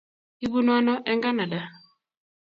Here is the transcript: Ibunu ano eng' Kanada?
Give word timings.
Ibunu 0.45 0.71
ano 0.77 0.93
eng' 1.09 1.23
Kanada? 1.25 1.61